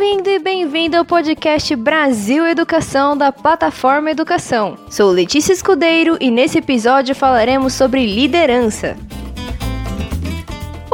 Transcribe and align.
Bem-vindo 0.00 0.30
e 0.30 0.38
bem-vindo 0.38 0.96
ao 0.96 1.04
podcast 1.04 1.76
Brasil 1.76 2.46
Educação 2.46 3.14
da 3.14 3.30
plataforma 3.30 4.10
Educação. 4.10 4.78
Sou 4.88 5.10
Letícia 5.10 5.52
Escudeiro 5.52 6.16
e 6.18 6.30
nesse 6.30 6.56
episódio 6.56 7.14
falaremos 7.14 7.74
sobre 7.74 8.06
liderança. 8.06 8.96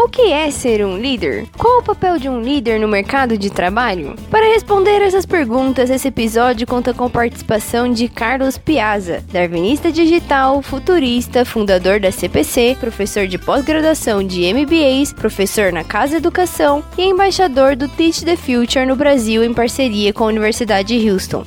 O 0.06 0.08
que 0.08 0.32
é 0.32 0.52
ser 0.52 0.86
um 0.86 0.96
líder? 0.96 1.48
Qual 1.58 1.80
o 1.80 1.82
papel 1.82 2.16
de 2.16 2.28
um 2.28 2.40
líder 2.40 2.78
no 2.78 2.86
mercado 2.86 3.36
de 3.36 3.50
trabalho? 3.50 4.14
Para 4.30 4.52
responder 4.52 5.02
essas 5.02 5.26
perguntas, 5.26 5.90
esse 5.90 6.06
episódio 6.06 6.64
conta 6.64 6.94
com 6.94 7.10
participação 7.10 7.92
de 7.92 8.08
Carlos 8.08 8.56
Piazza, 8.56 9.24
darwinista 9.32 9.90
digital, 9.90 10.62
futurista, 10.62 11.44
fundador 11.44 11.98
da 11.98 12.12
CPC, 12.12 12.76
professor 12.78 13.26
de 13.26 13.36
pós-graduação 13.36 14.24
de 14.24 14.42
MBAs, 14.54 15.12
professor 15.12 15.72
na 15.72 15.82
Casa 15.82 16.18
Educação 16.18 16.84
e 16.96 17.02
embaixador 17.02 17.74
do 17.74 17.88
Teach 17.88 18.24
the 18.24 18.36
Future 18.36 18.86
no 18.86 18.94
Brasil 18.94 19.42
em 19.42 19.52
parceria 19.52 20.12
com 20.12 20.22
a 20.22 20.28
Universidade 20.28 20.96
de 20.96 21.10
Houston. 21.10 21.44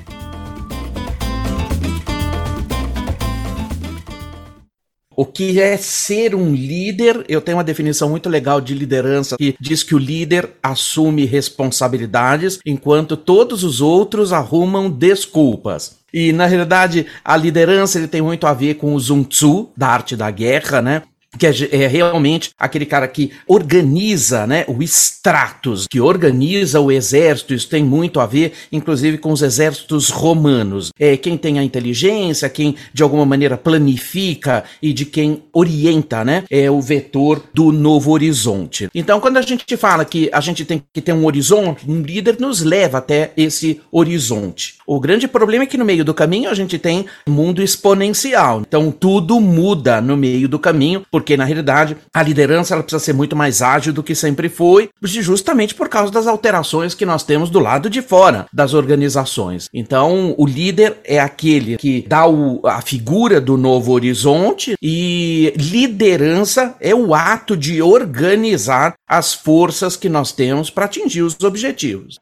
O 5.19 5.25
que 5.25 5.59
é 5.59 5.75
ser 5.75 6.33
um 6.33 6.55
líder? 6.55 7.25
Eu 7.27 7.41
tenho 7.41 7.57
uma 7.57 7.63
definição 7.65 8.09
muito 8.09 8.29
legal 8.29 8.61
de 8.61 8.73
liderança 8.73 9.35
que 9.35 9.53
diz 9.59 9.83
que 9.83 9.93
o 9.93 9.97
líder 9.97 10.51
assume 10.63 11.25
responsabilidades 11.25 12.57
enquanto 12.65 13.17
todos 13.17 13.65
os 13.65 13.81
outros 13.81 14.31
arrumam 14.31 14.89
desculpas. 14.89 15.97
E 16.13 16.31
na 16.31 16.45
realidade, 16.45 17.05
a 17.21 17.35
liderança 17.35 17.97
ele 17.97 18.07
tem 18.07 18.21
muito 18.21 18.47
a 18.47 18.53
ver 18.53 18.75
com 18.75 18.95
o 18.95 18.99
Sun 18.99 19.23
Tzu, 19.23 19.67
da 19.75 19.89
arte 19.89 20.15
da 20.15 20.31
guerra, 20.31 20.81
né? 20.81 21.01
Que 21.37 21.45
é, 21.45 21.51
é, 21.71 21.87
realmente 21.87 22.51
aquele 22.57 22.85
cara 22.85 23.07
que 23.07 23.31
organiza, 23.47 24.47
né, 24.47 24.65
o 24.67 24.81
Stratus, 24.81 25.85
que 25.87 25.99
organiza 25.99 26.79
o 26.79 26.91
exército. 26.91 27.53
Isso 27.53 27.69
tem 27.69 27.83
muito 27.83 28.19
a 28.19 28.25
ver, 28.25 28.53
inclusive, 28.71 29.17
com 29.17 29.31
os 29.31 29.41
exércitos 29.41 30.09
romanos. 30.09 30.91
É 30.99 31.15
quem 31.17 31.37
tem 31.37 31.59
a 31.59 31.63
inteligência, 31.63 32.49
quem 32.49 32.75
de 32.93 33.03
alguma 33.03 33.25
maneira 33.25 33.57
planifica 33.57 34.63
e 34.81 34.91
de 34.91 35.05
quem 35.05 35.43
orienta, 35.53 36.23
né, 36.23 36.43
é 36.49 36.69
o 36.69 36.81
vetor 36.81 37.43
do 37.53 37.71
novo 37.71 38.11
horizonte. 38.11 38.89
Então, 38.93 39.19
quando 39.19 39.37
a 39.37 39.41
gente 39.41 39.77
fala 39.77 40.05
que 40.05 40.29
a 40.33 40.41
gente 40.41 40.65
tem 40.65 40.81
que 40.93 41.01
ter 41.01 41.13
um 41.13 41.25
horizonte, 41.25 41.85
um 41.87 42.01
líder 42.01 42.37
nos 42.39 42.61
leva 42.61 42.97
até 42.97 43.31
esse 43.37 43.81
horizonte. 43.91 44.75
O 44.85 44.99
grande 44.99 45.27
problema 45.27 45.63
é 45.63 45.67
que 45.67 45.77
no 45.77 45.85
meio 45.85 46.03
do 46.03 46.13
caminho 46.13 46.49
a 46.49 46.53
gente 46.53 46.79
tem 46.79 47.05
mundo 47.27 47.61
exponencial. 47.61 48.61
Então, 48.61 48.91
tudo 48.91 49.39
muda 49.39 50.01
no 50.01 50.17
meio 50.17 50.47
do 50.47 50.57
caminho 50.57 51.05
porque 51.19 51.35
na 51.35 51.43
realidade 51.43 51.97
a 52.13 52.23
liderança 52.23 52.73
ela 52.73 52.83
precisa 52.83 53.03
ser 53.03 53.13
muito 53.13 53.35
mais 53.35 53.61
ágil 53.61 53.91
do 53.91 54.01
que 54.01 54.15
sempre 54.15 54.47
foi, 54.47 54.89
justamente 55.01 55.75
por 55.75 55.89
causa 55.89 56.11
das 56.11 56.27
alterações 56.27 56.93
que 56.93 57.05
nós 57.05 57.23
temos 57.23 57.49
do 57.49 57.59
lado 57.59 57.89
de 57.89 58.01
fora 58.01 58.45
das 58.53 58.73
organizações. 58.73 59.69
Então, 59.73 60.33
o 60.37 60.45
líder 60.45 60.97
é 61.03 61.19
aquele 61.19 61.77
que 61.77 62.05
dá 62.07 62.25
o, 62.27 62.61
a 62.65 62.81
figura 62.81 63.41
do 63.41 63.57
novo 63.57 63.91
horizonte 63.91 64.75
e 64.81 65.53
liderança 65.57 66.75
é 66.79 66.95
o 66.95 67.13
ato 67.13 67.55
de 67.57 67.81
organizar 67.81 68.93
as 69.07 69.33
forças 69.33 69.97
que 69.97 70.07
nós 70.07 70.31
temos 70.31 70.69
para 70.69 70.85
atingir 70.85 71.21
os 71.21 71.37
objetivos. 71.43 72.17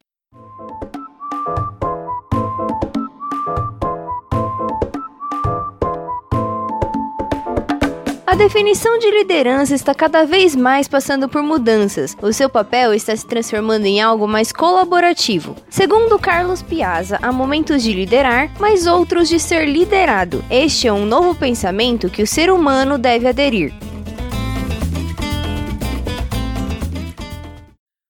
A 8.28 8.36
definição 8.36 9.00
de 9.00 9.10
liderança 9.10 9.74
está 9.74 9.96
cada 9.96 10.26
vez 10.26 10.54
mais 10.54 10.86
passando 10.86 11.30
por 11.30 11.42
mudanças. 11.42 12.14
O 12.22 12.34
seu 12.34 12.50
papel 12.50 12.94
está 12.94 13.16
se 13.16 13.26
transformando 13.26 13.86
em 13.86 14.02
algo 14.02 14.28
mais 14.28 14.52
colaborativo. 14.52 15.56
Segundo 15.70 16.20
Carlos 16.20 16.62
Piazza, 16.62 17.18
há 17.22 17.32
momentos 17.32 17.82
de 17.82 17.94
liderar, 17.94 18.52
mas 18.60 18.86
outros 18.86 19.30
de 19.30 19.40
ser 19.40 19.64
liderado. 19.70 20.44
Este 20.50 20.90
é 20.90 20.92
um 20.92 21.06
novo 21.06 21.34
pensamento 21.36 22.10
que 22.10 22.22
o 22.22 22.28
ser 22.28 22.52
humano 22.52 22.98
deve 22.98 23.30
aderir. 23.30 23.74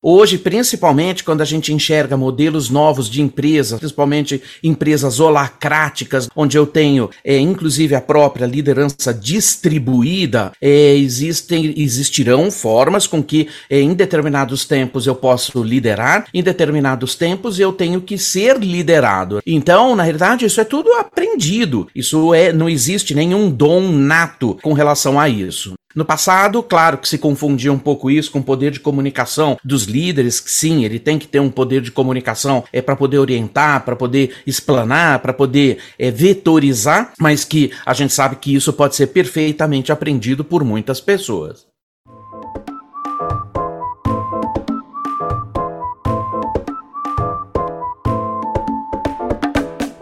Hoje, 0.10 0.38
principalmente 0.38 1.22
quando 1.22 1.42
a 1.42 1.46
gente 1.46 1.74
enxerga 1.74 2.16
modelos 2.16 2.70
novos 2.70 3.10
de 3.10 3.22
empresas, 3.22 3.78
principalmente 3.78 4.42
empresas 4.64 5.20
holacráticas, 5.20 6.30
onde 6.34 6.58
eu 6.58 6.66
tenho 6.66 7.10
é, 7.26 7.38
inclusive 7.38 7.94
a 7.94 8.00
própria 8.00 8.46
liderança 8.46 9.14
distribuída, 9.14 10.54
é, 10.62 10.96
existem, 10.96 11.74
existirão 11.76 12.50
formas 12.50 13.06
com 13.06 13.22
que 13.22 13.50
é, 13.70 13.82
em 13.82 13.94
determinados 13.94 14.64
tempos 14.64 15.06
eu 15.06 15.14
posso 15.14 15.62
liderar, 15.62 16.28
em 16.34 16.42
determinados 16.42 17.14
tempos 17.14 17.60
eu 17.60 17.74
tenho 17.74 18.00
que 18.00 18.18
ser 18.18 18.58
liderado. 18.60 19.42
Então, 19.46 19.94
na 19.94 20.04
realidade, 20.04 20.46
isso 20.46 20.62
é 20.62 20.64
tudo 20.64 20.94
aprendido. 20.94 21.86
Isso 21.94 22.34
é, 22.34 22.54
não 22.54 22.70
existe 22.70 23.14
nenhum 23.14 23.52
dom 23.52 23.92
nato 23.92 24.58
com 24.62 24.72
relação 24.72 25.20
a 25.20 25.28
isso. 25.28 25.74
No 25.98 26.06
passado, 26.06 26.62
claro 26.62 27.00
que 27.00 27.10
se 27.10 27.18
confundia 27.18 27.74
um 27.74 27.80
pouco 27.80 28.12
isso 28.12 28.30
com 28.30 28.38
o 28.38 28.44
poder 28.44 28.70
de 28.70 28.80
comunicação 28.80 29.58
dos 29.64 29.86
líderes, 29.86 29.97
que 30.40 30.52
sim, 30.52 30.86
ele 30.86 31.00
tem 31.00 31.20
que 31.20 31.28
ter 31.28 31.40
um 31.40 31.50
poder 31.50 31.82
de 31.82 31.92
comunicação 31.92 32.64
é 32.72 32.82
para 32.82 32.96
poder 32.96 33.18
orientar, 33.18 33.84
para 33.84 33.96
poder 33.96 34.36
explanar, 34.46 35.20
para 35.20 35.34
poder 35.34 35.80
é, 36.00 36.10
vetorizar, 36.10 37.14
mas 37.20 37.44
que 37.44 37.72
a 37.86 37.94
gente 37.94 38.14
sabe 38.14 38.38
que 38.38 38.54
isso 38.54 38.72
pode 38.74 38.96
ser 38.96 39.08
perfeitamente 39.08 39.92
aprendido 39.92 40.44
por 40.44 40.64
muitas 40.64 41.02
pessoas. 41.02 41.67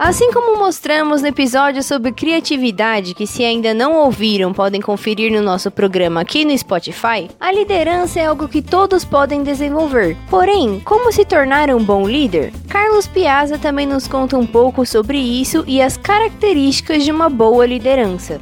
Assim 0.06 0.30
como 0.30 0.56
mostramos 0.56 1.20
no 1.20 1.26
episódio 1.26 1.82
sobre 1.82 2.12
criatividade, 2.12 3.12
que 3.12 3.26
se 3.26 3.44
ainda 3.44 3.74
não 3.74 3.96
ouviram, 3.96 4.52
podem 4.52 4.80
conferir 4.80 5.32
no 5.32 5.42
nosso 5.42 5.68
programa 5.68 6.20
aqui 6.20 6.44
no 6.44 6.56
Spotify, 6.56 7.28
a 7.40 7.50
liderança 7.50 8.20
é 8.20 8.26
algo 8.26 8.46
que 8.46 8.62
todos 8.62 9.04
podem 9.04 9.42
desenvolver. 9.42 10.16
Porém, 10.30 10.78
como 10.78 11.10
se 11.10 11.24
tornar 11.24 11.70
um 11.70 11.82
bom 11.82 12.06
líder? 12.06 12.52
Carlos 12.68 13.08
Piazza 13.08 13.58
também 13.58 13.84
nos 13.84 14.06
conta 14.06 14.38
um 14.38 14.46
pouco 14.46 14.86
sobre 14.86 15.18
isso 15.18 15.64
e 15.66 15.82
as 15.82 15.96
características 15.96 17.04
de 17.04 17.10
uma 17.10 17.28
boa 17.28 17.66
liderança. 17.66 18.40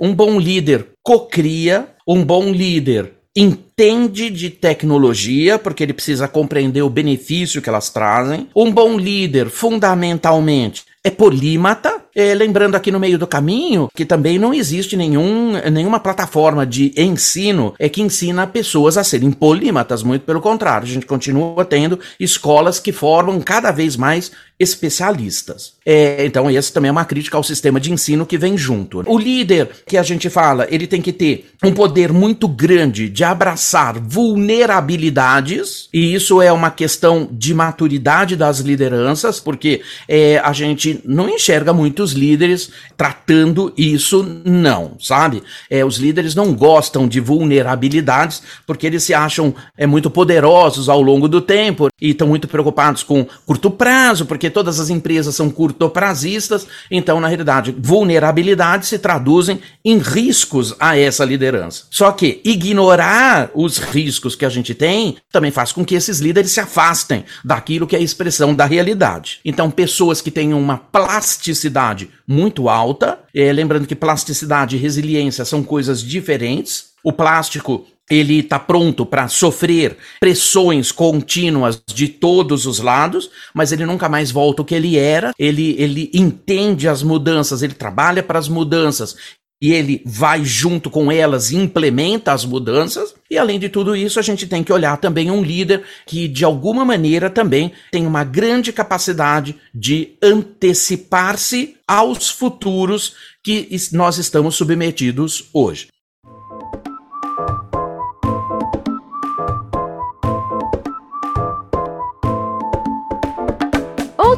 Um 0.00 0.14
bom 0.14 0.40
líder 0.40 0.88
cocria, 1.02 1.94
um 2.08 2.24
bom 2.24 2.50
líder 2.50 3.15
entende 3.36 4.30
de 4.30 4.48
tecnologia, 4.48 5.58
porque 5.58 5.82
ele 5.82 5.92
precisa 5.92 6.26
compreender 6.26 6.80
o 6.80 6.88
benefício 6.88 7.60
que 7.60 7.68
elas 7.68 7.90
trazem. 7.90 8.48
Um 8.56 8.72
bom 8.72 8.96
líder, 8.96 9.50
fundamentalmente, 9.50 10.84
é 11.04 11.10
polímata. 11.10 12.02
É, 12.14 12.34
lembrando 12.34 12.74
aqui 12.74 12.90
no 12.90 12.98
meio 12.98 13.18
do 13.18 13.26
caminho 13.26 13.90
que 13.94 14.06
também 14.06 14.38
não 14.38 14.54
existe 14.54 14.96
nenhum, 14.96 15.52
nenhuma 15.70 16.00
plataforma 16.00 16.64
de 16.64 16.90
ensino 16.96 17.74
é 17.78 17.90
que 17.90 18.00
ensina 18.00 18.46
pessoas 18.46 18.96
a 18.96 19.04
serem 19.04 19.30
polímatas, 19.30 20.02
muito 20.02 20.22
pelo 20.22 20.40
contrário, 20.40 20.88
a 20.88 20.90
gente 20.90 21.04
continua 21.04 21.62
tendo 21.62 22.00
escolas 22.18 22.80
que 22.80 22.90
formam 22.90 23.38
cada 23.42 23.70
vez 23.70 23.96
mais 23.96 24.32
especialistas. 24.58 25.74
É, 25.84 26.24
então, 26.26 26.48
essa 26.50 26.72
também 26.72 26.88
é 26.88 26.92
uma 26.92 27.04
crítica 27.04 27.36
ao 27.36 27.42
sistema 27.42 27.78
de 27.78 27.92
ensino 27.92 28.26
que 28.26 28.38
vem 28.38 28.56
junto. 28.56 29.02
O 29.06 29.18
líder 29.18 29.68
que 29.86 29.96
a 29.96 30.02
gente 30.02 30.28
fala, 30.30 30.66
ele 30.70 30.86
tem 30.86 31.00
que 31.00 31.12
ter 31.12 31.50
um 31.62 31.72
poder 31.72 32.12
muito 32.12 32.48
grande 32.48 33.08
de 33.08 33.22
abraçar 33.22 33.98
vulnerabilidades, 34.00 35.88
e 35.92 36.14
isso 36.14 36.40
é 36.40 36.50
uma 36.50 36.70
questão 36.70 37.28
de 37.30 37.54
maturidade 37.54 38.34
das 38.34 38.60
lideranças, 38.60 39.38
porque 39.38 39.82
é, 40.08 40.38
a 40.38 40.52
gente 40.52 41.00
não 41.04 41.28
enxerga 41.28 41.72
muitos 41.72 42.12
líderes 42.12 42.70
tratando 42.96 43.72
isso, 43.76 44.24
não, 44.44 44.96
sabe? 44.98 45.42
É, 45.70 45.84
os 45.84 45.98
líderes 45.98 46.34
não 46.34 46.54
gostam 46.54 47.06
de 47.06 47.20
vulnerabilidades, 47.20 48.42
porque 48.66 48.86
eles 48.86 49.02
se 49.02 49.14
acham 49.14 49.54
é, 49.76 49.86
muito 49.86 50.10
poderosos 50.10 50.88
ao 50.88 51.00
longo 51.00 51.28
do 51.28 51.40
tempo 51.40 51.88
e 52.00 52.10
estão 52.10 52.26
muito 52.26 52.48
preocupados 52.48 53.02
com 53.02 53.26
curto 53.44 53.70
prazo, 53.70 54.26
porque 54.26 54.45
porque 54.46 54.50
todas 54.50 54.78
as 54.78 54.90
empresas 54.90 55.34
são 55.34 55.50
curtoprazistas, 55.50 56.66
então, 56.88 57.20
na 57.20 57.26
realidade, 57.26 57.74
vulnerabilidades 57.76 58.88
se 58.88 58.98
traduzem 58.98 59.60
em 59.84 59.98
riscos 59.98 60.74
a 60.78 60.96
essa 60.96 61.24
liderança. 61.24 61.84
Só 61.90 62.12
que 62.12 62.40
ignorar 62.44 63.50
os 63.54 63.78
riscos 63.78 64.36
que 64.36 64.44
a 64.44 64.48
gente 64.48 64.72
tem 64.74 65.16
também 65.32 65.50
faz 65.50 65.72
com 65.72 65.84
que 65.84 65.96
esses 65.96 66.20
líderes 66.20 66.52
se 66.52 66.60
afastem 66.60 67.24
daquilo 67.44 67.86
que 67.86 67.96
é 67.96 67.98
a 67.98 68.02
expressão 68.02 68.54
da 68.54 68.66
realidade. 68.66 69.40
Então, 69.44 69.70
pessoas 69.70 70.20
que 70.20 70.30
têm 70.30 70.54
uma 70.54 70.78
plasticidade 70.78 72.08
muito 72.26 72.68
alta, 72.68 73.18
é, 73.34 73.52
lembrando 73.52 73.86
que 73.86 73.96
plasticidade 73.96 74.76
e 74.76 74.78
resiliência 74.78 75.44
são 75.44 75.62
coisas 75.62 76.00
diferentes. 76.00 76.90
O 77.02 77.12
plástico 77.12 77.84
ele 78.10 78.38
está 78.38 78.58
pronto 78.58 79.04
para 79.04 79.28
sofrer 79.28 79.96
pressões 80.20 80.92
contínuas 80.92 81.82
de 81.86 82.08
todos 82.08 82.66
os 82.66 82.78
lados, 82.78 83.30
mas 83.52 83.72
ele 83.72 83.84
nunca 83.84 84.08
mais 84.08 84.30
volta 84.30 84.62
o 84.62 84.64
que 84.64 84.74
ele 84.74 84.96
era. 84.96 85.32
Ele, 85.38 85.74
ele 85.78 86.10
entende 86.14 86.88
as 86.88 87.02
mudanças, 87.02 87.62
ele 87.62 87.74
trabalha 87.74 88.22
para 88.22 88.38
as 88.38 88.48
mudanças 88.48 89.16
e 89.60 89.72
ele 89.72 90.02
vai 90.04 90.44
junto 90.44 90.90
com 90.90 91.10
elas 91.10 91.50
e 91.50 91.56
implementa 91.56 92.32
as 92.32 92.44
mudanças. 92.44 93.14
E 93.30 93.38
além 93.38 93.58
de 93.58 93.68
tudo 93.68 93.96
isso, 93.96 94.20
a 94.20 94.22
gente 94.22 94.46
tem 94.46 94.62
que 94.62 94.72
olhar 94.72 94.98
também 94.98 95.30
um 95.30 95.42
líder 95.42 95.82
que, 96.06 96.28
de 96.28 96.44
alguma 96.44 96.84
maneira, 96.84 97.30
também 97.30 97.72
tem 97.90 98.06
uma 98.06 98.22
grande 98.22 98.72
capacidade 98.72 99.56
de 99.74 100.12
antecipar-se 100.22 101.76
aos 101.88 102.28
futuros 102.28 103.14
que 103.42 103.68
nós 103.92 104.18
estamos 104.18 104.56
submetidos 104.56 105.48
hoje. 105.54 105.88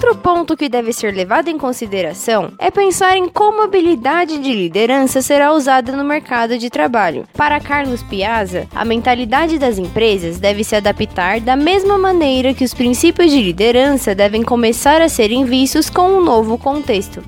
Outro 0.09 0.23
ponto 0.23 0.57
que 0.57 0.71
deve 0.71 0.91
ser 0.91 1.13
levado 1.13 1.49
em 1.49 1.59
consideração 1.59 2.53
é 2.59 2.71
pensar 2.71 3.15
em 3.19 3.29
como 3.29 3.61
a 3.61 3.65
habilidade 3.65 4.39
de 4.39 4.55
liderança 4.55 5.21
será 5.21 5.53
usada 5.53 5.95
no 5.95 6.03
mercado 6.03 6.57
de 6.57 6.71
trabalho. 6.71 7.29
Para 7.35 7.61
Carlos 7.61 8.03
Piazza, 8.05 8.67
a 8.75 8.87
mentalidade 8.87 9.59
das 9.59 9.77
empresas 9.77 10.39
deve 10.39 10.65
se 10.65 10.75
adaptar 10.75 11.41
da 11.41 11.55
mesma 11.55 11.99
maneira 11.99 12.55
que 12.55 12.65
os 12.65 12.73
princípios 12.73 13.31
de 13.31 13.43
liderança 13.43 14.15
devem 14.15 14.43
começar 14.43 15.03
a 15.03 15.11
serem 15.11 15.45
vistos 15.45 15.91
com 15.91 16.09
um 16.11 16.25
novo 16.25 16.57
contexto. 16.57 17.23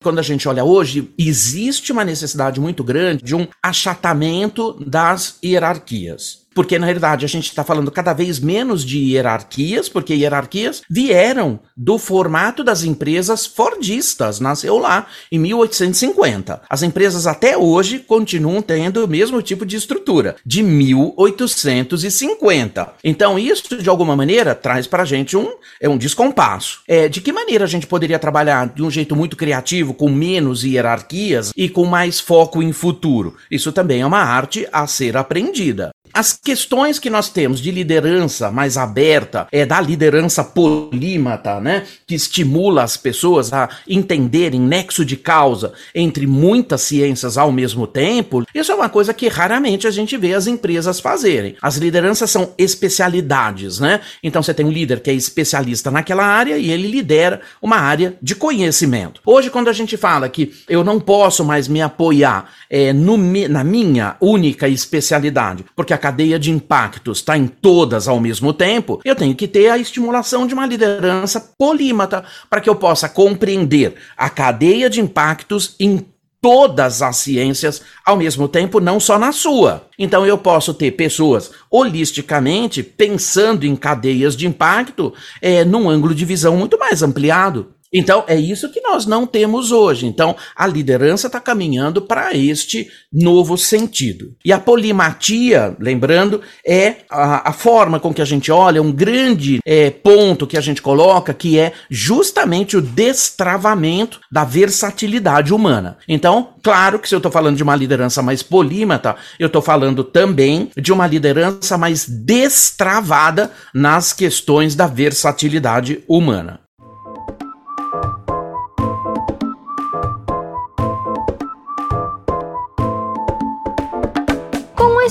quando 0.00 0.20
a 0.20 0.22
gente 0.22 0.48
olha 0.48 0.64
hoje, 0.64 1.12
existe 1.18 1.92
uma 1.92 2.02
necessidade 2.02 2.58
muito 2.58 2.82
grande 2.82 3.22
de 3.22 3.36
um 3.36 3.46
achatamento 3.62 4.72
das 4.82 5.36
hierarquias 5.44 6.47
porque 6.58 6.76
na 6.76 6.86
realidade 6.86 7.24
a 7.24 7.28
gente 7.28 7.46
está 7.46 7.62
falando 7.62 7.88
cada 7.88 8.12
vez 8.12 8.40
menos 8.40 8.84
de 8.84 8.98
hierarquias, 8.98 9.88
porque 9.88 10.12
hierarquias 10.12 10.82
vieram 10.90 11.60
do 11.76 11.98
formato 11.98 12.64
das 12.64 12.82
empresas 12.82 13.46
fordistas, 13.46 14.40
nasceu 14.40 14.76
lá 14.76 15.06
em 15.30 15.38
1850. 15.38 16.62
As 16.68 16.82
empresas 16.82 17.28
até 17.28 17.56
hoje 17.56 18.00
continuam 18.00 18.60
tendo 18.60 19.04
o 19.04 19.08
mesmo 19.08 19.40
tipo 19.40 19.64
de 19.64 19.76
estrutura, 19.76 20.34
de 20.44 20.64
1850. 20.64 22.94
Então 23.04 23.38
isso, 23.38 23.80
de 23.80 23.88
alguma 23.88 24.16
maneira, 24.16 24.52
traz 24.52 24.88
para 24.88 25.04
a 25.04 25.06
gente 25.06 25.36
um, 25.36 25.52
é 25.80 25.88
um 25.88 25.96
descompasso. 25.96 26.80
É, 26.88 27.08
de 27.08 27.20
que 27.20 27.32
maneira 27.32 27.66
a 27.66 27.68
gente 27.68 27.86
poderia 27.86 28.18
trabalhar 28.18 28.74
de 28.74 28.82
um 28.82 28.90
jeito 28.90 29.14
muito 29.14 29.36
criativo, 29.36 29.94
com 29.94 30.10
menos 30.10 30.64
hierarquias 30.64 31.52
e 31.56 31.68
com 31.68 31.84
mais 31.84 32.18
foco 32.18 32.60
em 32.60 32.72
futuro? 32.72 33.36
Isso 33.48 33.70
também 33.70 34.00
é 34.00 34.06
uma 34.06 34.24
arte 34.24 34.66
a 34.72 34.88
ser 34.88 35.16
aprendida. 35.16 35.92
As 36.18 36.32
questões 36.32 36.98
que 36.98 37.08
nós 37.08 37.28
temos 37.28 37.60
de 37.60 37.70
liderança 37.70 38.50
mais 38.50 38.76
aberta, 38.76 39.46
é 39.52 39.64
da 39.64 39.80
liderança 39.80 40.42
polímata, 40.42 41.60
né, 41.60 41.84
que 42.08 42.14
estimula 42.16 42.82
as 42.82 42.96
pessoas 42.96 43.52
a 43.52 43.68
entenderem 43.86 44.60
nexo 44.60 45.04
de 45.04 45.16
causa 45.16 45.72
entre 45.94 46.26
muitas 46.26 46.80
ciências 46.82 47.38
ao 47.38 47.52
mesmo 47.52 47.86
tempo, 47.86 48.44
isso 48.52 48.72
é 48.72 48.74
uma 48.74 48.88
coisa 48.88 49.14
que 49.14 49.28
raramente 49.28 49.86
a 49.86 49.92
gente 49.92 50.16
vê 50.16 50.34
as 50.34 50.48
empresas 50.48 50.98
fazerem. 50.98 51.54
As 51.62 51.76
lideranças 51.76 52.28
são 52.32 52.52
especialidades, 52.58 53.78
né? 53.78 54.00
Então 54.20 54.42
você 54.42 54.52
tem 54.52 54.66
um 54.66 54.72
líder 54.72 54.98
que 54.98 55.10
é 55.10 55.14
especialista 55.14 55.88
naquela 55.88 56.24
área 56.24 56.58
e 56.58 56.68
ele 56.68 56.88
lidera 56.88 57.42
uma 57.62 57.76
área 57.76 58.16
de 58.20 58.34
conhecimento. 58.34 59.20
Hoje, 59.24 59.50
quando 59.50 59.68
a 59.68 59.72
gente 59.72 59.96
fala 59.96 60.28
que 60.28 60.52
eu 60.68 60.82
não 60.82 60.98
posso 60.98 61.44
mais 61.44 61.68
me 61.68 61.80
apoiar 61.80 62.50
é, 62.68 62.92
no, 62.92 63.16
na 63.48 63.62
minha 63.62 64.16
única 64.20 64.66
especialidade, 64.66 65.64
porque 65.76 65.94
a 65.94 66.07
cadeia 66.08 66.38
de 66.38 66.50
impactos 66.50 67.18
está 67.18 67.36
em 67.36 67.46
todas 67.46 68.08
ao 68.08 68.18
mesmo 68.18 68.54
tempo, 68.54 68.98
eu 69.04 69.14
tenho 69.14 69.34
que 69.34 69.46
ter 69.46 69.68
a 69.68 69.76
estimulação 69.76 70.46
de 70.46 70.54
uma 70.54 70.64
liderança 70.64 71.38
polímata 71.58 72.24
para 72.48 72.62
que 72.62 72.70
eu 72.70 72.74
possa 72.74 73.10
compreender 73.10 73.94
a 74.16 74.30
cadeia 74.30 74.88
de 74.88 75.02
impactos 75.02 75.74
em 75.78 76.06
todas 76.40 77.02
as 77.02 77.16
ciências 77.18 77.82
ao 78.06 78.16
mesmo 78.16 78.48
tempo, 78.48 78.80
não 78.80 78.98
só 78.98 79.18
na 79.18 79.32
sua. 79.32 79.86
Então 79.98 80.24
eu 80.24 80.38
posso 80.38 80.72
ter 80.72 80.92
pessoas 80.92 81.50
holisticamente 81.70 82.82
pensando 82.82 83.66
em 83.66 83.76
cadeias 83.76 84.34
de 84.34 84.46
impacto 84.46 85.12
é, 85.42 85.62
num 85.62 85.90
ângulo 85.90 86.14
de 86.14 86.24
visão 86.24 86.56
muito 86.56 86.78
mais 86.78 87.02
ampliado. 87.02 87.74
Então, 87.92 88.24
é 88.26 88.36
isso 88.36 88.70
que 88.70 88.80
nós 88.80 89.06
não 89.06 89.26
temos 89.26 89.72
hoje. 89.72 90.06
Então, 90.06 90.36
a 90.54 90.66
liderança 90.66 91.26
está 91.26 91.40
caminhando 91.40 92.02
para 92.02 92.34
este 92.34 92.88
novo 93.12 93.56
sentido. 93.56 94.34
E 94.44 94.52
a 94.52 94.58
polimatia, 94.58 95.74
lembrando, 95.80 96.42
é 96.66 96.96
a, 97.10 97.48
a, 97.48 97.52
forma 97.52 97.98
com 97.98 98.12
que 98.12 98.20
a 98.20 98.26
gente 98.26 98.52
olha, 98.52 98.82
um 98.82 98.92
grande 98.92 99.58
é, 99.64 99.90
ponto 99.90 100.46
que 100.46 100.56
a 100.56 100.60
gente 100.60 100.82
coloca, 100.82 101.32
que 101.32 101.58
é 101.58 101.72
justamente 101.90 102.76
o 102.76 102.82
destravamento 102.82 104.20
da 104.30 104.44
versatilidade 104.44 105.54
humana. 105.54 105.96
Então, 106.06 106.50
claro 106.62 106.98
que 106.98 107.08
se 107.08 107.14
eu 107.14 107.18
estou 107.18 107.32
falando 107.32 107.56
de 107.56 107.62
uma 107.62 107.76
liderança 107.76 108.22
mais 108.22 108.42
polímata, 108.42 109.16
eu 109.38 109.46
estou 109.46 109.62
falando 109.62 110.04
também 110.04 110.70
de 110.76 110.92
uma 110.92 111.06
liderança 111.06 111.78
mais 111.78 112.06
destravada 112.06 113.50
nas 113.72 114.12
questões 114.12 114.74
da 114.74 114.86
versatilidade 114.86 116.02
humana. 116.06 116.60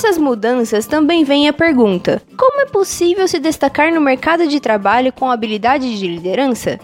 Essas 0.07 0.17
mudanças 0.17 0.85
também 0.85 1.25
vem 1.25 1.49
a 1.49 1.53
pergunta: 1.53 2.21
como 2.37 2.61
é 2.61 2.65
possível 2.65 3.27
se 3.27 3.39
destacar 3.39 3.93
no 3.93 3.99
mercado 3.99 4.47
de 4.47 4.59
trabalho 4.59 5.11
com 5.11 5.29
habilidade 5.29 5.99
de 5.99 6.07
liderança? 6.07 6.79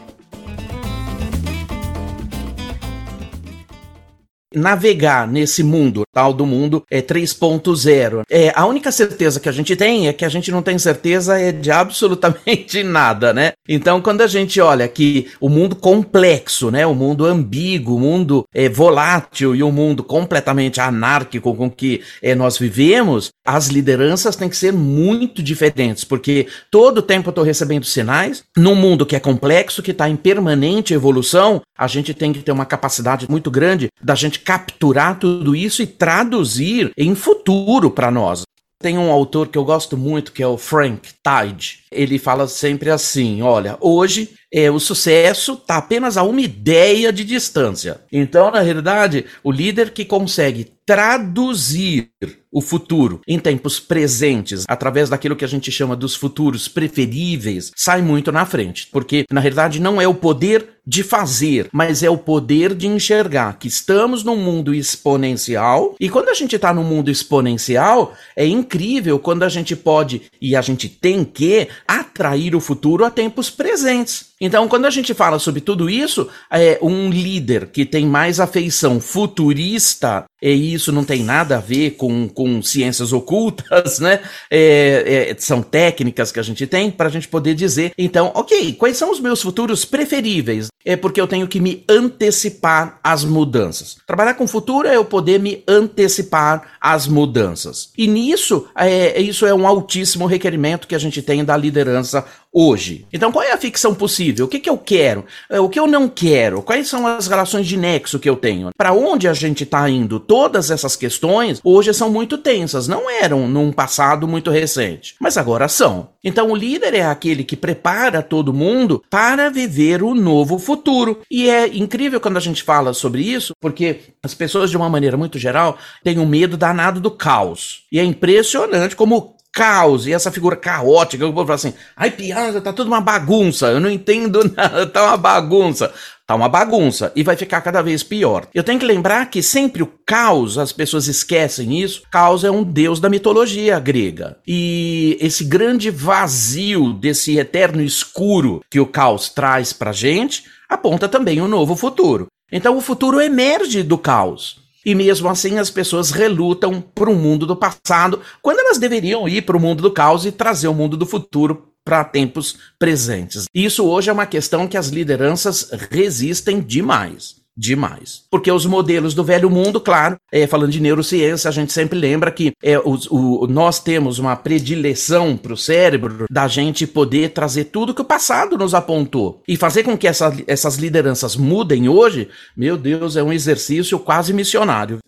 Navegar 4.55 5.27
nesse 5.27 5.63
mundo, 5.63 6.03
tal 6.13 6.33
do 6.33 6.45
mundo 6.45 6.83
é 6.89 7.01
3.0. 7.01 8.23
É, 8.29 8.51
a 8.55 8.65
única 8.65 8.91
certeza 8.91 9.39
que 9.39 9.50
a 9.50 9.51
gente 9.51 9.75
tem 9.75 10.07
é 10.07 10.13
que 10.13 10.25
a 10.25 10.29
gente 10.29 10.51
não 10.51 10.61
tem 10.61 10.77
certeza 10.77 11.39
é 11.39 11.51
de 11.51 11.71
absolutamente 11.71 12.81
nada, 12.83 13.33
né? 13.33 13.53
Então, 13.67 14.01
quando 14.01 14.21
a 14.21 14.27
gente 14.27 14.59
olha 14.59 14.88
que 14.88 15.27
o 15.39 15.50
mundo 15.50 15.75
complexo, 15.75 16.69
né, 16.69 16.85
o 16.85 16.94
mundo 16.94 17.25
ambíguo, 17.25 17.95
o 17.95 18.00
mundo 18.00 18.45
é, 18.53 18.67
volátil 18.69 19.55
e 19.55 19.63
o 19.63 19.71
mundo 19.71 20.03
completamente 20.03 20.81
anárquico 20.81 21.56
com 21.56 21.69
que 21.69 22.01
é, 22.21 22.35
nós 22.35 22.57
vivemos, 22.57 23.29
as 23.45 23.68
lideranças 23.68 24.36
têm 24.36 24.50
que 24.50 24.56
ser 24.56 24.72
muito 24.72 25.44
diferentes, 25.44 26.04
porque 26.04 26.48
todo 26.72 27.01
tempo 27.01 27.28
eu 27.28 27.31
estou 27.31 27.44
recebendo 27.44 27.85
sinais. 27.85 28.44
Num 28.56 28.76
mundo 28.76 29.06
que 29.06 29.16
é 29.16 29.19
complexo, 29.19 29.83
que 29.83 29.92
está 29.92 30.09
em 30.09 30.16
permanente 30.16 30.94
evolução, 30.94 31.62
a 31.78 31.88
gente 31.88 32.14
tem 32.14 32.31
que 32.31 32.42
ter 32.42 32.52
uma 32.52 32.66
capacidade 32.66 33.30
muito 33.30 33.52
grande 33.52 33.90
da 34.02 34.16
gente 34.16 34.40
capturar 34.40 35.19
tudo 35.19 35.56
isso 35.56 35.81
e 35.81 35.88
traduzir 35.88 36.92
em 36.97 37.16
futuro 37.16 37.92
para 37.92 38.09
nós. 38.09 38.44
Tem 38.83 38.97
um 38.97 39.09
autor 39.09 39.47
que 39.47 39.57
eu 39.57 39.64
gosto 39.64 39.95
muito 39.95 40.33
que 40.33 40.44
é 40.44 40.47
o 40.47 40.57
Frank 40.57 41.09
Tide. 41.23 41.80
Ele 41.90 42.19
fala 42.19 42.50
sempre 42.50 42.90
assim: 42.90 43.42
olha, 43.42 43.78
hoje 43.80 44.31
é, 44.54 44.69
o 44.69 44.78
sucesso 44.78 45.54
está 45.54 45.78
apenas 45.78 46.18
a 46.18 46.23
uma 46.23 46.42
ideia 46.42 47.14
de 47.14 47.23
distância. 47.23 48.02
Então, 48.12 48.52
na 48.52 48.59
realidade, 48.59 49.26
o 49.42 49.54
líder 49.54 49.92
que 49.92 50.04
consegue 50.04 50.72
traduzir 50.85 52.09
o 52.52 52.61
futuro 52.61 53.19
em 53.28 53.40
tempos 53.40 53.80
presentes, 53.80 54.63
através 54.68 55.09
daquilo 55.09 55.35
que 55.35 55.44
a 55.44 55.47
gente 55.47 55.71
chama 55.71 55.95
dos 55.95 56.16
futuros 56.16 56.68
preferíveis, 56.68 57.71
sai 57.75 58.02
muito 58.02 58.31
na 58.31 58.45
frente. 58.45 58.87
Porque, 58.92 59.25
na 59.31 59.42
realidade, 59.42 59.81
não 59.81 59.99
é 59.99 60.07
o 60.07 60.13
poder 60.13 60.69
de 60.85 61.02
fazer, 61.02 61.69
mas 61.71 62.04
é 62.04 62.09
o 62.09 62.18
poder 62.18 62.75
de 62.75 62.87
enxergar 62.87 63.57
que 63.57 63.68
estamos 63.68 64.23
num 64.23 64.35
mundo 64.35 64.75
exponencial. 64.75 65.95
E 65.99 66.09
quando 66.09 66.30
a 66.30 66.33
gente 66.33 66.56
está 66.56 66.73
num 66.73 66.83
mundo 66.83 67.09
exponencial, 67.09 68.13
é 68.35 68.45
incrível 68.45 69.18
quando 69.18 69.44
a 69.44 69.49
gente 69.49 69.75
pode, 69.75 70.23
e 70.42 70.56
a 70.56 70.61
gente 70.61 70.90
tem 70.90 71.23
que, 71.23 71.69
atrair 71.87 72.56
o 72.56 72.59
futuro 72.59 73.06
a 73.06 73.09
tempos 73.09 73.49
presentes. 73.49 74.32
Então, 74.45 74.68
quando 74.68 74.83
a 74.83 74.90
gente 74.90 75.14
fala 75.14 75.40
sobre 75.40 75.62
tudo 75.62 75.90
isso, 75.90 76.28
é 76.52 76.78
um 76.81 77.09
líder 77.09 77.68
que 77.68 77.85
tem 77.85 78.06
mais 78.06 78.42
afeição 78.42 79.00
futurista, 79.00 80.26
e 80.42 80.73
isso 80.73 80.92
não 80.92 81.06
tem 81.06 81.23
nada 81.23 81.56
a 81.56 81.62
ver 81.62 81.92
com, 81.92 82.28
com 82.28 82.62
ciências 82.62 83.14
ocultas, 83.14 84.00
né? 84.04 84.19
É, 84.52 85.30
é, 85.31 85.35
são 85.40 85.62
técnicas 85.62 86.30
que 86.30 86.42
a 86.42 86.44
gente 86.44 86.68
tem 86.68 86.92
para 86.92 87.07
a 87.07 87.12
gente 87.12 87.30
poder 87.30 87.56
dizer, 87.56 87.94
então, 87.97 88.33
ok, 88.35 88.73
quais 88.73 88.97
são 88.97 89.12
os 89.12 89.21
meus 89.21 89.42
futuros 89.42 89.85
preferíveis? 89.85 90.68
É 90.85 90.97
porque 90.97 91.21
eu 91.21 91.28
tenho 91.28 91.47
que 91.47 91.62
me 91.62 91.85
antecipar 91.88 93.00
às 93.02 93.23
mudanças. 93.23 93.95
Trabalhar 94.06 94.33
com 94.33 94.45
futuro 94.45 94.85
é 94.85 94.97
eu 94.97 95.06
poder 95.06 95.40
me 95.40 95.64
antecipar 95.66 96.73
às 96.81 97.07
mudanças. 97.07 97.92
E 97.97 98.06
nisso, 98.06 98.68
é, 98.76 99.21
isso 99.21 99.45
é 99.45 99.54
um 99.54 99.66
altíssimo 99.66 100.26
requerimento 100.26 100.85
que 100.85 100.95
a 100.95 101.00
gente 101.00 101.21
tem 101.21 101.45
da 101.45 101.56
liderança 101.56 102.26
hoje. 102.54 103.07
Então, 103.12 103.31
qual 103.31 103.44
é 103.44 103.52
a 103.52 103.57
ficção 103.57 103.95
possível? 103.95 104.45
O 104.45 104.48
que, 104.48 104.60
que 104.60 104.69
eu 104.69 104.78
quero? 104.78 105.26
É, 105.50 105.60
o 105.60 105.68
que 105.68 105.80
eu 105.80 105.88
não 105.88 106.07
quero? 106.07 106.62
Quais 106.62 106.88
são 106.88 107.07
as 107.07 107.28
relações 107.28 107.66
de 107.66 107.76
nexo 107.76 108.19
que 108.19 108.30
eu 108.30 108.36
tenho? 108.36 108.69
Para 108.78 108.94
onde 108.94 109.28
a 109.28 109.33
gente 109.33 109.64
está 109.64 109.90
indo? 109.90 110.19
Todas 110.19 110.69
essas 110.69 110.95
questões 110.95 111.60
hoje 111.64 111.94
são 111.94 112.12
muito 112.12 112.38
tensas. 112.38 112.88
Não 112.88 113.10
eram 113.10 113.48
num 113.48 113.72
passado 113.72 114.28
muito 114.28 114.52
recente, 114.52 115.16
mas 115.19 115.38
agora 115.38 115.68
são. 115.68 116.10
Então, 116.24 116.52
o 116.52 116.56
líder 116.56 116.94
é 116.94 117.06
aquele 117.06 117.44
que 117.44 117.57
prepara 117.57 118.22
todo 118.22 118.54
mundo 118.54 119.04
para 119.10 119.50
viver 119.50 120.04
o 120.04 120.14
novo 120.14 120.60
futuro. 120.60 121.22
E 121.30 121.50
é 121.50 121.68
incrível 121.68 122.22
quando 122.22 122.38
a 122.38 122.42
gente 122.42 122.64
fala 122.64 122.94
sobre 122.94 123.24
isso, 123.24 123.54
porque 123.60 124.02
as 124.22 124.33
pessoas, 124.33 124.69
de 124.69 124.78
uma 124.78 124.90
maneira 124.90 125.18
muito 125.18 125.40
geral, 125.40 125.78
têm 126.04 126.19
um 126.19 126.26
medo 126.26 126.56
danado 126.56 127.02
do 127.02 127.12
caos. 127.12 127.83
E 127.92 128.00
é 128.00 128.04
impressionante 128.04 128.95
como 128.95 129.36
caos 129.54 130.07
e 130.07 130.12
essa 130.12 130.31
figura 130.31 130.56
caótica, 130.56 131.26
o 131.26 131.31
povo 131.31 131.45
fala 131.45 131.56
assim, 131.56 131.74
ai 131.95 132.10
Piazza, 132.10 132.60
tá 132.60 132.74
tudo 132.74 132.88
uma 132.88 133.00
bagunça, 133.00 133.68
eu 133.68 133.80
não 133.80 133.90
entendo 133.90 134.44
nada, 134.57 134.88
tá 134.88 135.04
uma 135.04 135.18
bagunça. 135.18 135.94
Tá 136.26 136.36
uma 136.36 136.48
bagunça 136.48 137.12
e 137.18 137.22
vai 137.22 137.36
ficar 137.36 137.60
cada 137.60 137.81
vez 137.81 138.02
pior. 138.02 138.48
Eu 138.54 138.64
tenho 138.64 138.80
que 138.80 138.86
lembrar 138.86 139.30
que 139.30 139.44
sempre 139.44 139.83
o 139.83 139.92
caos, 140.06 140.57
as 140.57 140.72
pessoas 140.72 141.07
esquecem 141.07 141.81
isso, 141.81 142.04
caos 142.10 142.45
é 142.45 142.50
um 142.50 142.64
deus 142.64 143.02
da 143.02 143.10
mitologia 143.10 143.78
grega. 143.78 144.38
E 144.48 145.18
esse 145.19 145.44
grande 145.44 145.92
vazio 145.92 146.94
desse 146.94 147.38
eterno 147.38 147.81
escuro 147.81 148.62
que 148.72 148.80
o 148.80 148.86
caos 148.86 149.28
traz 149.28 149.74
pra 149.74 149.92
gente, 149.92 150.45
aponta 150.69 151.10
também 151.10 151.42
um 151.42 151.48
novo 151.48 151.76
futuro. 151.76 152.28
Então 152.50 152.78
o 152.78 152.81
futuro 152.81 153.19
emerge 153.19 153.83
do 153.83 153.98
caos. 153.98 154.62
E 154.85 154.95
mesmo 154.95 155.30
assim 155.30 155.57
as 155.59 155.69
pessoas 155.69 156.11
relutam 156.11 156.81
para 156.81 157.09
um 157.09 157.16
mundo 157.16 157.45
do 157.45 157.56
passado, 157.56 158.21
quando 158.42 158.59
elas 158.59 158.78
deveriam 158.78 159.28
ir 159.28 159.44
para 159.44 159.57
o 159.57 159.59
mundo 159.59 159.81
do 159.81 159.92
caos 159.92 160.25
e 160.25 160.31
trazer 160.31 160.68
o 160.68 160.73
mundo 160.73 160.97
do 160.97 161.06
futuro 161.06 161.69
para 161.85 162.04
tempos 162.04 162.57
presentes. 162.80 163.45
Isso 163.54 163.85
hoje 163.85 164.09
é 164.09 164.13
uma 164.13 164.25
questão 164.25 164.68
que 164.68 164.78
as 164.78 164.87
lideranças 164.87 165.69
resistem 165.92 166.61
demais 166.61 167.43
demais. 167.56 168.24
Porque 168.30 168.52
os 168.52 168.66
modelos 168.66 169.14
do 169.14 169.24
velho 169.24 169.50
mundo, 169.50 169.80
claro, 169.80 170.18
é, 170.31 170.48
falando 170.48 170.72
de 170.72 170.81
neurociência, 170.81 171.48
a 171.50 171.52
gente 171.52 171.72
sempre 171.72 171.98
lembra 171.98 172.31
que 172.31 172.54
é, 172.64 172.78
o, 172.80 172.98
o, 173.10 173.48
nós 173.48 173.80
temos 173.80 174.19
uma 174.19 174.36
predileção 174.36 175.38
para 175.38 175.54
o 175.54 175.57
cérebro 175.57 176.26
da 176.30 176.48
gente 176.48 176.88
poder 176.88 177.30
trazer 177.30 177.66
tudo 177.66 177.94
que 177.94 178.02
o 178.02 178.06
passado 178.06 178.57
nos 178.57 178.74
apontou. 178.74 179.42
E 179.48 179.56
fazer 179.56 179.83
com 179.83 179.98
que 179.98 180.07
essa, 180.07 180.36
essas 180.48 180.78
lideranças 180.78 181.36
mudem 181.36 181.88
hoje, 181.88 182.30
meu 182.56 182.78
Deus, 182.78 183.16
é 183.16 183.24
um 183.24 183.33
exercício 183.33 184.00
quase 184.00 184.33
missionário. 184.33 185.00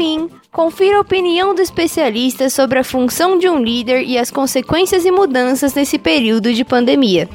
Fim, 0.00 0.30
confira 0.50 0.96
a 0.96 1.00
opinião 1.02 1.54
do 1.54 1.60
especialista 1.60 2.48
sobre 2.48 2.78
a 2.78 2.84
função 2.84 3.38
de 3.38 3.46
um 3.46 3.62
líder 3.62 4.02
e 4.02 4.16
as 4.16 4.30
consequências 4.30 5.04
e 5.04 5.10
mudanças 5.10 5.74
nesse 5.74 5.98
período 5.98 6.54
de 6.54 6.64
pandemia. 6.64 7.28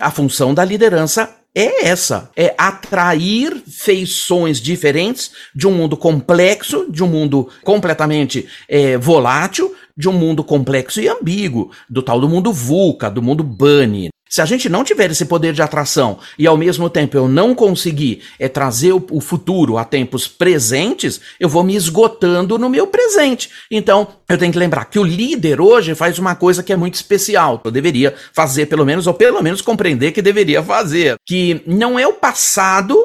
A 0.00 0.10
função 0.10 0.52
da 0.52 0.64
liderança 0.64 1.32
é 1.54 1.86
essa: 1.86 2.28
é 2.34 2.56
atrair 2.58 3.62
feições 3.68 4.60
diferentes 4.60 5.30
de 5.54 5.68
um 5.68 5.72
mundo 5.72 5.96
complexo, 5.96 6.90
de 6.90 7.04
um 7.04 7.06
mundo 7.06 7.48
completamente 7.62 8.48
é, 8.68 8.98
volátil, 8.98 9.76
de 9.96 10.08
um 10.08 10.12
mundo 10.12 10.42
complexo 10.42 11.00
e 11.00 11.06
ambíguo, 11.06 11.70
do 11.88 12.02
tal 12.02 12.20
do 12.20 12.28
mundo 12.28 12.52
VUCA, 12.52 13.08
do 13.08 13.22
mundo 13.22 13.44
Bunny. 13.44 14.08
Se 14.28 14.42
a 14.42 14.44
gente 14.44 14.68
não 14.68 14.82
tiver 14.82 15.10
esse 15.10 15.24
poder 15.24 15.52
de 15.52 15.62
atração 15.62 16.18
e 16.36 16.46
ao 16.46 16.56
mesmo 16.56 16.90
tempo 16.90 17.16
eu 17.16 17.28
não 17.28 17.54
conseguir 17.54 18.22
é, 18.38 18.48
trazer 18.48 18.92
o, 18.92 19.20
futuro 19.20 19.78
a 19.78 19.84
tempos 19.84 20.26
presentes, 20.26 21.20
eu 21.38 21.48
vou 21.48 21.62
me 21.62 21.76
esgotando 21.76 22.58
no 22.58 22.68
meu 22.68 22.88
presente. 22.88 23.48
Então, 23.70 24.08
eu 24.28 24.36
tenho 24.36 24.52
que 24.52 24.58
lembrar 24.58 24.86
que 24.86 24.98
o 24.98 25.04
líder 25.04 25.60
hoje 25.60 25.94
faz 25.94 26.18
uma 26.18 26.34
coisa 26.34 26.62
que 26.62 26.72
é 26.72 26.76
muito 26.76 26.94
especial. 26.94 27.60
Eu 27.64 27.70
deveria 27.70 28.14
fazer 28.32 28.66
pelo 28.66 28.84
menos, 28.84 29.06
ou 29.06 29.14
pelo 29.14 29.42
menos 29.42 29.62
compreender 29.62 30.10
que 30.12 30.20
deveria 30.20 30.62
fazer. 30.62 31.16
Que 31.24 31.62
não 31.64 31.98
é 31.98 32.06
o 32.06 32.14
passado 32.14 32.96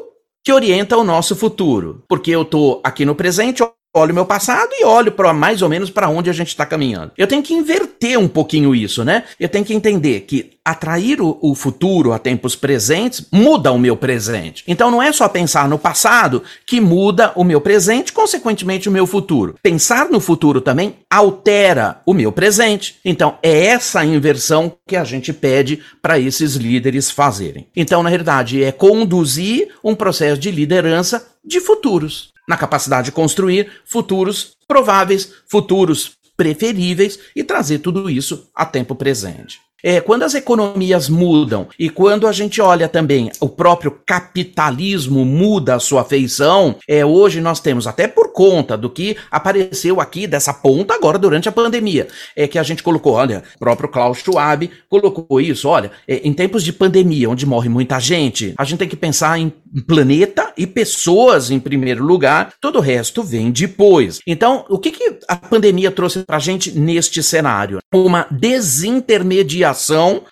que 0.43 0.51
orienta 0.51 0.97
o 0.97 1.03
nosso 1.03 1.35
futuro. 1.35 2.03
Porque 2.09 2.31
eu 2.31 2.43
tô 2.43 2.81
aqui 2.83 3.05
no 3.05 3.15
presente, 3.15 3.63
olho 3.93 4.13
meu 4.13 4.25
passado 4.25 4.69
e 4.73 4.85
olho 4.85 5.11
para 5.11 5.33
mais 5.33 5.61
ou 5.61 5.69
menos 5.69 5.89
para 5.89 6.09
onde 6.09 6.29
a 6.29 6.33
gente 6.33 6.47
está 6.47 6.65
caminhando. 6.65 7.11
Eu 7.17 7.27
tenho 7.27 7.43
que 7.43 7.53
inverter 7.53 8.17
um 8.17 8.27
pouquinho 8.27 8.73
isso, 8.73 9.03
né? 9.03 9.23
Eu 9.39 9.49
tenho 9.49 9.65
que 9.65 9.73
entender 9.73 10.21
que 10.21 10.51
atrair 10.63 11.19
o, 11.21 11.37
o, 11.41 11.55
futuro 11.55 12.13
a 12.13 12.19
tempos 12.19 12.55
presentes 12.55 13.25
muda 13.31 13.71
o 13.71 13.79
meu 13.79 13.97
presente. 13.97 14.63
Então 14.67 14.91
não 14.91 15.01
é 15.01 15.11
só 15.11 15.27
pensar 15.27 15.67
no 15.67 15.77
passado 15.77 16.43
que 16.65 16.79
muda 16.79 17.33
o 17.35 17.43
meu 17.43 17.59
presente, 17.59 18.13
consequentemente 18.13 18.87
o 18.87 18.91
meu 18.91 19.07
futuro. 19.07 19.55
Pensar 19.61 20.09
no 20.09 20.19
futuro 20.19 20.61
também 20.61 20.95
altera 21.09 21.99
o 22.05 22.13
meu 22.13 22.31
presente. 22.31 22.97
Então 23.03 23.37
é 23.43 23.65
essa 23.65 24.05
inversão 24.05 24.71
que 24.87 24.95
a 24.95 25.03
gente 25.03 25.33
pede 25.33 25.81
para 26.01 26.19
esses 26.19 26.55
líderes 26.55 27.09
fazerem. 27.09 27.67
Então, 27.75 28.03
na 28.03 28.09
realidade, 28.09 28.63
é 28.63 28.71
conduzir 28.71 29.69
um 29.83 29.95
processo 29.95 30.39
de 30.39 30.51
liderança 30.51 31.27
de 31.43 31.59
futuros 31.59 32.31
na 32.51 32.57
capacidade 32.57 33.05
de 33.05 33.11
construir 33.13 33.71
futuros 33.85 34.57
prováveis, 34.67 35.33
futuros 35.47 36.17
preferíveis 36.35 37.17
e 37.35 37.43
trazer 37.43 37.79
tudo 37.79 38.09
isso 38.09 38.49
a 38.53 38.65
tempo 38.65 38.93
presente. 38.93 39.59
É, 39.83 39.99
quando 39.99 40.23
as 40.23 40.35
economias 40.35 41.09
mudam 41.09 41.67
e 41.77 41.89
quando 41.89 42.27
a 42.27 42.31
gente 42.31 42.61
olha 42.61 42.87
também 42.87 43.31
o 43.39 43.49
próprio 43.49 43.97
capitalismo 44.05 45.25
muda 45.25 45.75
a 45.75 45.79
sua 45.79 46.03
feição, 46.03 46.75
é, 46.87 47.03
hoje 47.05 47.41
nós 47.41 47.59
temos, 47.59 47.87
até 47.87 48.07
por 48.07 48.31
conta 48.31 48.77
do 48.77 48.89
que 48.89 49.17
apareceu 49.29 49.99
aqui 49.99 50.27
dessa 50.27 50.53
ponta 50.53 50.93
agora 50.93 51.17
durante 51.17 51.49
a 51.49 51.51
pandemia, 51.51 52.07
é 52.35 52.47
que 52.47 52.59
a 52.59 52.63
gente 52.63 52.83
colocou, 52.83 53.13
olha, 53.13 53.43
o 53.55 53.59
próprio 53.59 53.89
Klaus 53.89 54.19
Schwab 54.19 54.69
colocou 54.87 55.41
isso, 55.41 55.67
olha, 55.67 55.91
é, 56.07 56.21
em 56.23 56.33
tempos 56.33 56.63
de 56.63 56.71
pandemia, 56.71 57.29
onde 57.29 57.45
morre 57.45 57.69
muita 57.69 57.99
gente, 57.99 58.53
a 58.57 58.63
gente 58.63 58.79
tem 58.79 58.87
que 58.87 58.95
pensar 58.95 59.39
em 59.39 59.51
planeta 59.87 60.53
e 60.57 60.67
pessoas 60.67 61.49
em 61.49 61.59
primeiro 61.59 62.03
lugar, 62.03 62.53
todo 62.61 62.77
o 62.77 62.81
resto 62.81 63.23
vem 63.23 63.51
depois. 63.51 64.19
Então, 64.27 64.65
o 64.69 64.77
que, 64.77 64.91
que 64.91 65.17
a 65.27 65.35
pandemia 65.35 65.91
trouxe 65.91 66.23
pra 66.23 66.39
gente 66.39 66.71
neste 66.71 67.23
cenário? 67.23 67.79
Uma 67.93 68.27
desintermediação 68.29 69.70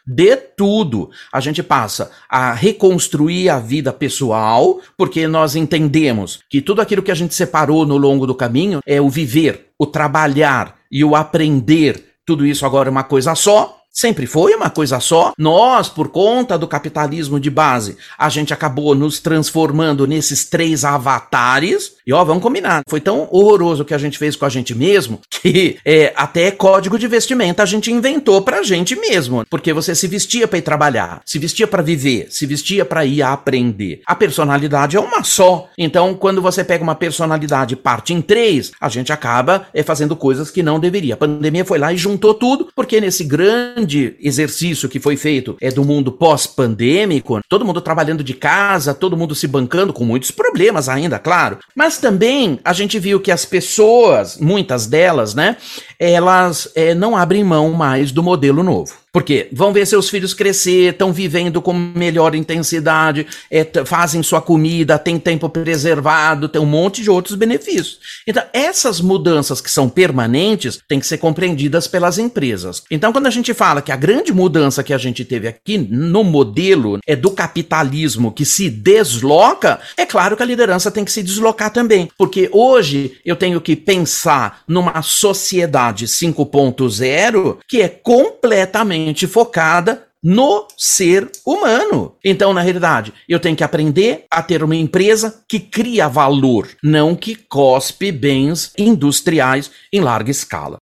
de 0.05 0.36
tudo. 0.36 1.10
A 1.31 1.39
gente 1.39 1.62
passa 1.62 2.12
a 2.29 2.53
reconstruir 2.53 3.50
a 3.50 3.60
vida 3.60 3.93
pessoal, 3.93 4.79
porque 4.98 5.27
nós 5.27 5.55
entendemos 5.55 6.39
que 6.50 6.62
tudo 6.62 6.81
aquilo 6.81 7.03
que 7.03 7.12
a 7.12 7.15
gente 7.15 7.34
separou 7.34 7.86
no 7.86 7.98
longo 7.98 8.25
do 8.25 8.36
caminho 8.36 8.79
é 8.86 9.00
o 9.00 9.10
viver, 9.10 9.67
o 9.77 9.86
trabalhar 9.86 10.75
e 10.91 11.03
o 11.03 11.15
aprender. 11.15 12.05
Tudo 12.25 12.46
isso 12.46 12.65
agora 12.65 12.89
é 12.89 12.91
uma 12.91 13.03
coisa 13.03 13.34
só, 13.36 13.79
Sempre 13.91 14.27
foi 14.27 14.53
uma 14.53 14.69
coisa 14.69 15.00
só. 15.00 15.34
Nós, 15.38 15.89
por 15.89 16.10
conta 16.10 16.58
do 16.58 16.67
capitalismo 16.67 17.39
de 17.39 17.50
base, 17.50 17.98
a 18.17 18.29
gente 18.29 18.53
acabou 18.53 18.93
nos 18.93 19.19
transformando 19.19 20.05
nesses 20.05 20.46
três 20.46 20.86
avatares. 20.86 21.93
E 22.10 22.13
ó, 22.13 22.24
vamos 22.24 22.42
combinar. 22.42 22.82
Foi 22.88 23.00
tão 23.00 23.28
horroroso 23.30 23.86
que 23.86 23.94
a 23.94 23.98
gente 24.00 24.18
fez 24.18 24.36
com 24.36 24.44
a 24.44 24.50
gente 24.50 24.74
mesmo 24.74 25.22
que 25.30 25.78
é, 25.86 26.12
até 26.16 26.50
código 26.50 26.98
de 26.98 27.08
vestimenta 27.08 27.62
a 27.62 27.68
gente 27.68 27.92
inventou 27.92 28.42
pra 28.42 28.63
gente 28.63 28.96
mesmo. 28.96 29.46
Porque 29.48 29.72
você 29.72 29.94
se 29.94 30.08
vestia 30.08 30.48
para 30.48 30.58
ir 30.58 30.63
trabalhar, 30.63 31.22
se 31.24 31.38
vestia 31.38 31.68
para 31.68 31.84
viver, 31.84 32.25
se 32.32 32.48
vestia 32.48 32.84
para 32.84 33.06
ir 33.06 33.22
aprender. 33.22 34.01
A 34.08 34.16
personalidade 34.16 34.98
é 34.98 35.00
uma 35.00 35.24
só. 35.24 35.70
Então, 35.78 36.16
quando 36.16 36.42
você 36.42 36.63
pega 36.63 36.84
uma 36.84 36.96
personalidade 36.96 37.75
e 37.75 37.78
parte 37.78 38.12
em 38.12 38.24
três, 38.24 38.72
a 38.82 38.89
gente 38.89 39.13
acaba 39.13 39.68
é, 39.72 39.84
fazendo 39.84 40.16
coisas 40.16 40.50
que 40.50 40.63
não 40.63 40.80
deveria. 40.80 41.13
A 41.13 41.18
pandemia 41.18 41.63
foi 41.63 41.78
lá 41.78 41.94
e 41.94 41.98
juntou 41.98 42.34
tudo, 42.34 42.70
porque 42.75 43.00
nesse 43.00 43.24
grande 43.24 43.60
grande 43.80 44.16
exercício 44.20 44.89
que 44.89 45.00
foi 45.00 45.16
feito 45.16 45.58
é 45.62 45.70
do 45.70 45.84
mundo 45.84 46.12
pós-pandêmico, 46.12 47.39
todo 47.48 47.66
mundo 47.66 47.82
trabalhando 47.82 48.24
de 48.24 48.34
casa, 48.34 48.94
todo 48.94 49.18
mundo 49.18 49.36
se 49.36 49.48
bancando, 49.48 49.94
com 49.94 50.04
muitos 50.04 50.32
problemas 50.32 50.89
ainda, 50.89 51.20
claro. 51.20 51.60
Mas 51.75 51.99
também 52.00 52.60
a 52.63 52.74
gente 52.74 52.98
viu 52.98 53.20
que 53.20 53.32
as 53.32 53.46
pessoas, 53.46 54.38
muitas 54.38 54.88
delas, 54.88 55.36
né, 55.36 55.58
elas 56.00 56.72
é, 56.75 56.96
não 56.96 57.15
abrem 57.15 57.44
mão 57.44 57.72
mais 57.74 58.12
do 58.12 58.24
modelo 58.24 58.63
novo. 58.63 58.94
Porque 59.12 59.48
vão 59.51 59.74
ver 59.74 59.86
seus 59.88 60.10
filhos 60.10 60.34
crescer, 60.34 60.92
estão 60.92 61.12
vivendo 61.12 61.62
com 61.62 61.74
melhor 61.74 62.36
intensidade, 62.36 63.25
é, 63.50 63.66
fazem 63.86 64.22
sua 64.22 64.42
comida, 64.42 65.00
tem 65.00 65.18
tempo 65.18 65.50
preservado, 65.50 66.48
tem 66.48 66.62
um 66.62 66.66
monte 66.66 67.01
de 67.01 67.10
outros 67.10 67.36
benefícios. 67.36 68.00
Então, 68.28 68.44
essas 68.54 69.01
mudanças 69.01 69.62
que 69.62 69.72
são 69.72 69.89
permanentes 69.89 70.80
têm 70.88 71.00
que 71.00 71.08
ser 71.08 71.18
compreendidas 71.18 71.88
pelas 71.88 72.18
empresas. 72.18 72.84
Então, 72.92 73.12
quando 73.12 73.28
a 73.28 73.32
gente 73.32 73.54
fala 73.54 73.82
que 73.82 73.92
a 73.92 73.96
grande 73.96 74.32
mudança 74.32 74.84
que 74.84 74.94
a 74.94 74.98
gente 74.98 75.25
teve 75.25 75.48
aqui 75.48 75.78
no 75.78 76.24
modelo 76.24 77.00
é 77.08 77.16
do 77.16 77.32
capitalismo 77.32 78.32
que 78.32 78.46
se 78.46 78.70
desloca, 78.70 79.80
é 79.98 80.06
claro 80.06 80.38
que 80.38 80.44
a 80.44 80.46
liderança 80.46 80.92
tem 80.92 81.04
que 81.04 81.12
se 81.12 81.24
deslocar 81.24 81.72
também. 81.72 82.10
Porque 82.18 82.50
hoje 82.51 83.18
eu 83.25 83.36
tenho 83.36 83.60
que 83.60 83.75
pensar 83.75 84.62
numa 84.68 85.01
sociedade 85.01 86.06
5.0 86.06 87.58
que 87.68 87.82
é 87.82 87.88
completamente 87.88 89.09
focada 89.28 90.08
no 90.24 90.68
ser 90.78 91.32
humano. 91.46 92.16
Então, 92.24 92.54
na 92.54 92.62
realidade, 92.62 93.13
eu 93.28 93.39
tenho 93.39 93.56
que 93.56 93.63
aprender 93.63 94.25
a 94.30 94.42
ter 94.42 94.63
uma 94.63 94.75
empresa 94.75 95.44
que 95.48 95.60
cria 95.60 96.08
valor, 96.08 96.68
não 96.84 97.16
que 97.16 97.36
cospe 97.36 98.12
bens 98.12 98.74
industriais 98.78 99.72
em 99.94 100.01
larga 100.01 100.30
escala. 100.30 100.78